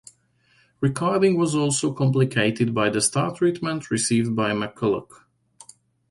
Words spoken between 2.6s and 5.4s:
by the star treatment received by McCulloch.